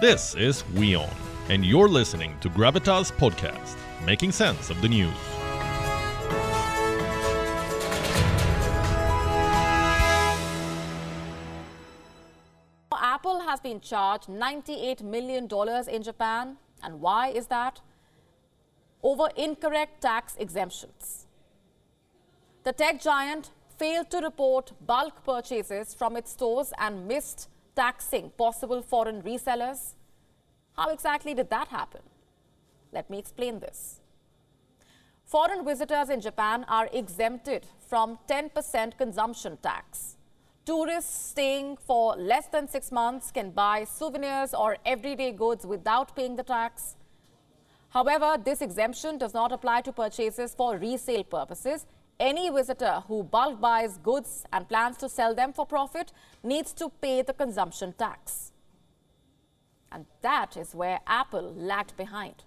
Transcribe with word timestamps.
This 0.00 0.34
is 0.34 0.64
WION, 0.74 1.08
and 1.50 1.64
you're 1.64 1.88
listening 1.88 2.36
to 2.40 2.50
Gravitas 2.50 3.12
Podcast, 3.12 3.76
making 4.04 4.32
sense 4.32 4.68
of 4.68 4.82
the 4.82 4.88
news. 4.88 5.14
Apple 12.92 13.38
has 13.38 13.60
been 13.60 13.80
charged 13.80 14.26
$98 14.26 15.02
million 15.02 15.48
in 15.88 16.02
Japan. 16.02 16.56
And 16.82 17.00
why 17.00 17.28
is 17.28 17.46
that? 17.46 17.80
Over 19.00 19.28
incorrect 19.36 20.02
tax 20.02 20.34
exemptions. 20.40 21.26
The 22.64 22.72
tech 22.72 23.00
giant 23.00 23.52
failed 23.78 24.10
to 24.10 24.18
report 24.18 24.72
bulk 24.84 25.24
purchases 25.24 25.94
from 25.94 26.16
its 26.16 26.32
stores 26.32 26.72
and 26.78 27.06
missed 27.06 27.48
taxing 27.74 28.30
possible 28.36 28.82
foreign 28.82 29.22
resellers. 29.22 29.94
How 30.76 30.90
exactly 30.90 31.34
did 31.34 31.50
that 31.50 31.68
happen? 31.68 32.02
Let 32.92 33.10
me 33.10 33.18
explain 33.18 33.60
this. 33.60 34.00
Foreign 35.24 35.64
visitors 35.64 36.10
in 36.10 36.20
Japan 36.20 36.64
are 36.68 36.88
exempted 36.92 37.66
from 37.88 38.18
10% 38.28 38.96
consumption 38.98 39.58
tax. 39.62 40.16
Tourists 40.64 41.30
staying 41.30 41.76
for 41.76 42.16
less 42.16 42.46
than 42.46 42.68
six 42.68 42.90
months 42.90 43.30
can 43.30 43.50
buy 43.50 43.84
souvenirs 43.84 44.54
or 44.54 44.78
everyday 44.86 45.32
goods 45.32 45.66
without 45.66 46.14
paying 46.16 46.36
the 46.36 46.42
tax. 46.42 46.96
However, 47.90 48.38
this 48.42 48.62
exemption 48.62 49.18
does 49.18 49.34
not 49.34 49.52
apply 49.52 49.82
to 49.82 49.92
purchases 49.92 50.54
for 50.54 50.76
resale 50.76 51.24
purposes. 51.24 51.86
Any 52.20 52.48
visitor 52.48 53.02
who 53.08 53.24
bulk 53.24 53.60
buys 53.60 53.98
goods 53.98 54.44
and 54.52 54.68
plans 54.68 54.96
to 54.98 55.08
sell 55.08 55.34
them 55.34 55.52
for 55.52 55.66
profit 55.66 56.12
needs 56.42 56.72
to 56.74 56.88
pay 56.88 57.22
the 57.22 57.32
consumption 57.32 57.92
tax. 57.92 58.52
And 59.90 60.06
that 60.22 60.56
is 60.56 60.74
where 60.74 61.00
Apple 61.06 61.54
lagged 61.54 61.96
behind. 61.96 62.44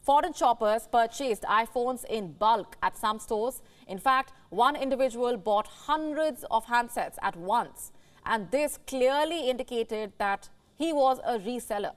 Foreign 0.00 0.32
shoppers 0.32 0.88
purchased 0.90 1.42
iPhones 1.42 2.04
in 2.04 2.32
bulk 2.32 2.76
at 2.82 2.96
some 2.96 3.20
stores. 3.20 3.62
In 3.86 3.98
fact, 3.98 4.32
one 4.50 4.74
individual 4.74 5.36
bought 5.36 5.68
hundreds 5.68 6.44
of 6.50 6.66
handsets 6.66 7.16
at 7.22 7.36
once, 7.36 7.92
and 8.26 8.50
this 8.50 8.78
clearly 8.88 9.48
indicated 9.48 10.12
that 10.18 10.48
he 10.76 10.92
was 10.92 11.20
a 11.24 11.38
reseller. 11.38 11.94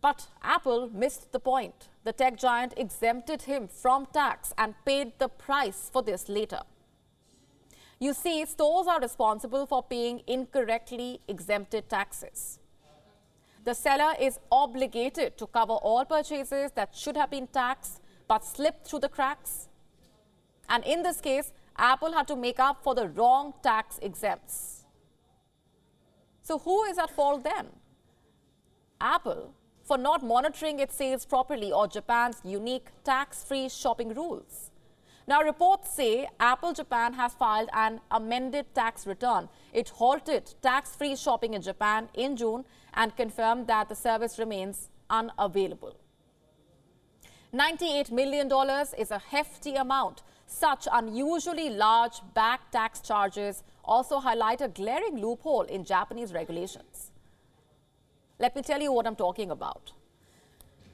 But 0.00 0.26
Apple 0.42 0.90
missed 0.92 1.30
the 1.30 1.38
point. 1.38 1.88
The 2.06 2.14
tech 2.14 2.38
giant 2.38 2.72
exempted 2.78 3.42
him 3.42 3.68
from 3.68 4.06
tax 4.06 4.54
and 4.56 4.74
paid 4.86 5.18
the 5.18 5.28
price 5.28 5.90
for 5.92 6.02
this 6.02 6.28
later. 6.30 6.62
You 8.00 8.14
see, 8.14 8.44
stores 8.46 8.86
are 8.86 9.00
responsible 9.00 9.66
for 9.66 9.82
paying 9.82 10.22
incorrectly 10.26 11.20
exempted 11.28 11.90
taxes 11.90 12.60
the 13.66 13.74
seller 13.74 14.14
is 14.20 14.38
obligated 14.52 15.36
to 15.36 15.46
cover 15.48 15.72
all 15.72 16.04
purchases 16.04 16.70
that 16.76 16.94
should 16.94 17.16
have 17.16 17.30
been 17.30 17.48
taxed 17.48 18.00
but 18.28 18.44
slipped 18.44 18.86
through 18.86 19.00
the 19.00 19.08
cracks. 19.08 19.68
And 20.68 20.84
in 20.84 21.02
this 21.02 21.20
case, 21.20 21.52
Apple 21.76 22.12
had 22.12 22.28
to 22.28 22.36
make 22.36 22.60
up 22.60 22.82
for 22.84 22.94
the 22.94 23.08
wrong 23.08 23.54
tax 23.64 23.98
exempts. 24.00 24.84
So, 26.42 26.58
who 26.58 26.84
is 26.84 26.96
at 26.96 27.10
fault 27.10 27.42
then? 27.42 27.66
Apple 29.00 29.52
for 29.86 29.96
not 29.96 30.22
monitoring 30.22 30.80
its 30.80 30.96
sales 30.96 31.24
properly 31.24 31.70
or 31.70 31.86
Japan's 31.86 32.40
unique 32.44 32.88
tax 33.04 33.44
free 33.44 33.68
shopping 33.68 34.12
rules. 34.14 34.72
Now, 35.28 35.42
reports 35.42 35.90
say 35.90 36.28
Apple 36.38 36.72
Japan 36.72 37.12
has 37.14 37.32
filed 37.34 37.68
an 37.72 38.00
amended 38.10 38.66
tax 38.74 39.06
return. 39.06 39.48
It 39.72 39.88
halted 39.88 40.54
tax 40.60 40.94
free 40.94 41.16
shopping 41.16 41.54
in 41.54 41.62
Japan 41.62 42.08
in 42.14 42.36
June 42.36 42.64
and 42.94 43.16
confirmed 43.16 43.66
that 43.68 43.88
the 43.88 43.94
service 43.94 44.38
remains 44.38 44.88
unavailable. 45.08 45.96
$98 47.52 48.10
million 48.10 48.50
is 48.98 49.10
a 49.10 49.18
hefty 49.18 49.74
amount. 49.74 50.22
Such 50.46 50.86
unusually 50.92 51.70
large 51.70 52.20
back 52.34 52.70
tax 52.70 53.00
charges 53.00 53.64
also 53.84 54.18
highlight 54.18 54.60
a 54.60 54.68
glaring 54.68 55.20
loophole 55.20 55.62
in 55.62 55.84
Japanese 55.84 56.32
regulations. 56.32 57.10
Let 58.38 58.54
me 58.54 58.60
tell 58.60 58.82
you 58.82 58.92
what 58.92 59.06
I'm 59.06 59.16
talking 59.16 59.50
about. 59.50 59.92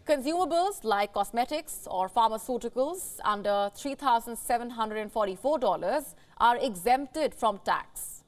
Consumables 0.06 0.84
like 0.84 1.12
cosmetics 1.12 1.88
or 1.90 2.08
pharmaceuticals 2.08 3.18
under 3.24 3.72
$3,744 3.76 6.14
are 6.38 6.56
exempted 6.56 7.34
from 7.34 7.58
tax. 7.64 8.22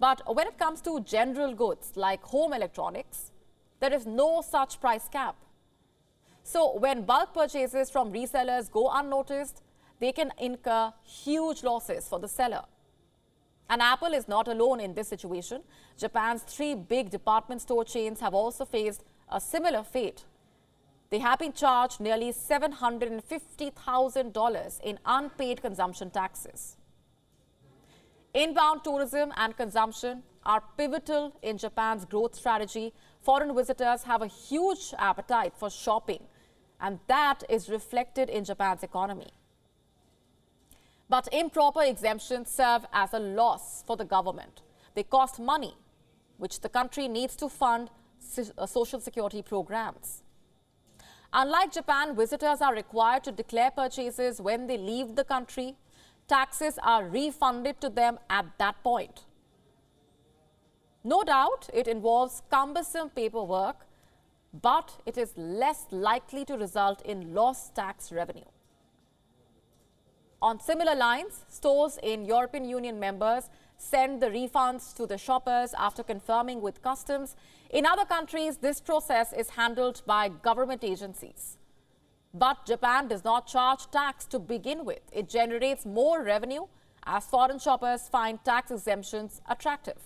But 0.00 0.22
when 0.34 0.46
it 0.46 0.56
comes 0.58 0.80
to 0.82 1.00
general 1.00 1.52
goods 1.54 1.92
like 1.96 2.22
home 2.22 2.54
electronics, 2.54 3.32
there 3.80 3.92
is 3.92 4.06
no 4.06 4.42
such 4.42 4.80
price 4.80 5.08
cap. 5.08 5.36
So 6.42 6.78
when 6.78 7.02
bulk 7.02 7.34
purchases 7.34 7.90
from 7.90 8.12
resellers 8.12 8.70
go 8.70 8.90
unnoticed, 8.90 9.62
they 9.98 10.12
can 10.12 10.32
incur 10.38 10.94
huge 11.04 11.62
losses 11.62 12.08
for 12.08 12.18
the 12.18 12.28
seller. 12.28 12.64
And 13.70 13.82
Apple 13.82 14.14
is 14.14 14.28
not 14.28 14.48
alone 14.48 14.80
in 14.80 14.94
this 14.94 15.08
situation. 15.08 15.62
Japan's 15.96 16.42
three 16.42 16.74
big 16.74 17.10
department 17.10 17.60
store 17.60 17.84
chains 17.84 18.20
have 18.20 18.32
also 18.34 18.64
faced 18.64 19.04
a 19.30 19.38
similar 19.40 19.82
fate. 19.82 20.24
They 21.10 21.18
have 21.20 21.38
been 21.38 21.52
charged 21.52 22.00
nearly 22.00 22.32
$750,000 22.32 24.80
in 24.82 24.98
unpaid 25.04 25.62
consumption 25.62 26.10
taxes. 26.10 26.76
Inbound 28.34 28.82
tourism 28.84 29.32
and 29.36 29.56
consumption 29.56 30.24
are 30.44 30.62
pivotal 30.76 31.32
in 31.42 31.56
Japan's 31.58 32.04
growth 32.04 32.34
strategy. 32.34 32.92
Foreign 33.22 33.54
visitors 33.54 34.02
have 34.02 34.20
a 34.22 34.26
huge 34.26 34.92
appetite 34.98 35.54
for 35.56 35.70
shopping, 35.70 36.24
and 36.80 36.98
that 37.06 37.44
is 37.48 37.70
reflected 37.70 38.28
in 38.28 38.42
Japan's 38.44 38.82
economy. 38.82 39.28
But 41.08 41.28
improper 41.32 41.82
exemptions 41.82 42.50
serve 42.50 42.84
as 42.92 43.14
a 43.14 43.18
loss 43.18 43.82
for 43.86 43.96
the 43.96 44.04
government. 44.04 44.62
They 44.94 45.02
cost 45.02 45.40
money, 45.40 45.74
which 46.36 46.60
the 46.60 46.68
country 46.68 47.08
needs 47.08 47.34
to 47.36 47.48
fund 47.48 47.90
uh, 48.58 48.66
social 48.66 49.00
security 49.00 49.42
programs. 49.42 50.22
Unlike 51.32 51.72
Japan, 51.72 52.16
visitors 52.16 52.60
are 52.60 52.74
required 52.74 53.24
to 53.24 53.32
declare 53.32 53.70
purchases 53.70 54.40
when 54.40 54.66
they 54.66 54.78
leave 54.78 55.14
the 55.14 55.24
country. 55.24 55.76
Taxes 56.26 56.78
are 56.82 57.04
refunded 57.04 57.80
to 57.80 57.88
them 57.88 58.18
at 58.28 58.46
that 58.58 58.82
point. 58.82 59.24
No 61.04 61.22
doubt 61.22 61.68
it 61.72 61.86
involves 61.86 62.42
cumbersome 62.50 63.10
paperwork, 63.10 63.86
but 64.52 65.00
it 65.06 65.16
is 65.16 65.32
less 65.36 65.86
likely 65.90 66.44
to 66.46 66.56
result 66.56 67.02
in 67.02 67.34
lost 67.34 67.74
tax 67.74 68.10
revenue. 68.10 68.50
On 70.40 70.60
similar 70.60 70.94
lines, 70.94 71.44
stores 71.48 71.98
in 72.02 72.24
European 72.24 72.64
Union 72.64 73.00
members 73.00 73.50
send 73.76 74.22
the 74.22 74.28
refunds 74.28 74.94
to 74.96 75.06
the 75.06 75.18
shoppers 75.18 75.74
after 75.76 76.02
confirming 76.02 76.60
with 76.60 76.80
customs. 76.82 77.34
In 77.70 77.84
other 77.84 78.04
countries, 78.04 78.58
this 78.58 78.80
process 78.80 79.32
is 79.32 79.50
handled 79.50 80.02
by 80.06 80.28
government 80.28 80.84
agencies. 80.84 81.58
But 82.32 82.66
Japan 82.66 83.08
does 83.08 83.24
not 83.24 83.46
charge 83.46 83.90
tax 83.90 84.26
to 84.26 84.38
begin 84.38 84.84
with. 84.84 85.00
It 85.12 85.28
generates 85.28 85.84
more 85.84 86.22
revenue 86.22 86.66
as 87.04 87.24
foreign 87.24 87.58
shoppers 87.58 88.08
find 88.08 88.44
tax 88.44 88.70
exemptions 88.70 89.40
attractive. 89.48 89.98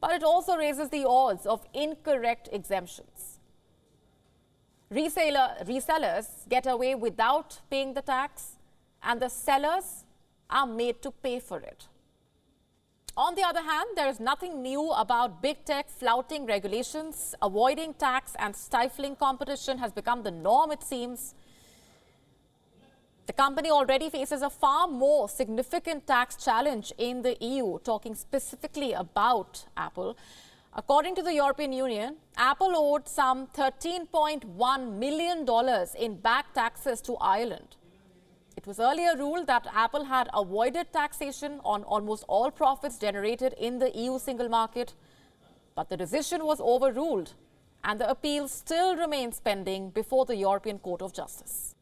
But 0.00 0.12
it 0.12 0.22
also 0.22 0.56
raises 0.56 0.90
the 0.90 1.06
odds 1.06 1.46
of 1.46 1.64
incorrect 1.72 2.48
exemptions. 2.52 3.38
Reseller, 4.92 5.64
resellers 5.66 6.48
get 6.48 6.66
away 6.66 6.94
without 6.94 7.60
paying 7.70 7.94
the 7.94 8.02
tax, 8.02 8.56
and 9.02 9.20
the 9.20 9.28
sellers 9.28 10.04
are 10.48 10.66
made 10.66 11.02
to 11.02 11.10
pay 11.10 11.40
for 11.40 11.58
it. 11.60 11.86
On 13.16 13.34
the 13.34 13.42
other 13.42 13.60
hand, 13.60 13.88
there 13.96 14.08
is 14.08 14.20
nothing 14.20 14.62
new 14.62 14.92
about 14.92 15.42
big 15.42 15.64
tech 15.64 15.90
flouting 15.90 16.46
regulations. 16.46 17.34
Avoiding 17.42 17.94
tax 17.94 18.34
and 18.38 18.54
stifling 18.54 19.16
competition 19.16 19.78
has 19.78 19.92
become 19.92 20.22
the 20.22 20.30
norm, 20.30 20.70
it 20.70 20.82
seems. 20.82 21.34
The 23.26 23.32
company 23.32 23.70
already 23.70 24.10
faces 24.10 24.42
a 24.42 24.50
far 24.50 24.88
more 24.88 25.28
significant 25.28 26.06
tax 26.06 26.36
challenge 26.36 26.92
in 26.98 27.22
the 27.22 27.36
EU, 27.40 27.78
talking 27.80 28.14
specifically 28.14 28.92
about 28.92 29.66
Apple. 29.76 30.16
According 30.74 31.16
to 31.16 31.22
the 31.22 31.34
European 31.34 31.72
Union, 31.72 32.16
Apple 32.36 32.72
owed 32.76 33.08
some 33.08 33.48
$13.1 33.48 34.98
million 34.98 35.46
in 35.98 36.16
back 36.16 36.54
taxes 36.54 37.00
to 37.02 37.16
Ireland. 37.16 37.76
It 38.60 38.66
was 38.66 38.78
earlier 38.78 39.16
ruled 39.16 39.46
that 39.46 39.66
Apple 39.72 40.04
had 40.04 40.28
avoided 40.34 40.92
taxation 40.92 41.62
on 41.64 41.82
almost 41.84 42.24
all 42.28 42.50
profits 42.50 42.98
generated 42.98 43.54
in 43.54 43.78
the 43.78 43.90
EU 43.96 44.18
single 44.18 44.50
market, 44.50 44.92
but 45.74 45.88
the 45.88 45.96
decision 45.96 46.44
was 46.44 46.60
overruled 46.60 47.32
and 47.82 47.98
the 47.98 48.10
appeal 48.10 48.48
still 48.48 48.96
remains 48.96 49.40
pending 49.40 49.88
before 49.88 50.26
the 50.26 50.36
European 50.36 50.78
Court 50.78 51.00
of 51.00 51.14
Justice. 51.14 51.74